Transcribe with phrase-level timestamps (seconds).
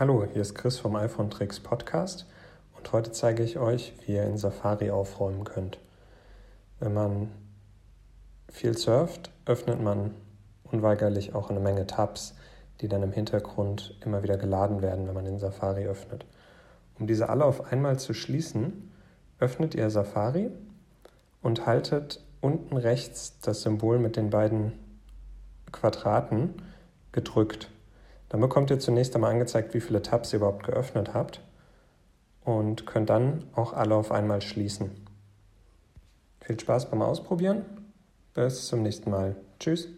[0.00, 2.24] Hallo, hier ist Chris vom iPhone Tricks Podcast
[2.76, 5.80] und heute zeige ich euch, wie ihr in Safari aufräumen könnt.
[6.78, 7.32] Wenn man
[8.48, 10.14] viel surft, öffnet man
[10.62, 12.36] unweigerlich auch eine Menge Tabs,
[12.80, 16.26] die dann im Hintergrund immer wieder geladen werden, wenn man den Safari öffnet.
[17.00, 18.92] Um diese alle auf einmal zu schließen,
[19.40, 20.52] öffnet ihr Safari
[21.42, 24.74] und haltet unten rechts das Symbol mit den beiden
[25.72, 26.54] Quadraten
[27.10, 27.68] gedrückt.
[28.28, 31.40] Dann bekommt ihr zunächst einmal angezeigt, wie viele Tabs ihr überhaupt geöffnet habt
[32.44, 34.90] und könnt dann auch alle auf einmal schließen.
[36.40, 37.64] Viel Spaß beim Ausprobieren.
[38.34, 39.36] Bis zum nächsten Mal.
[39.58, 39.88] Tschüss.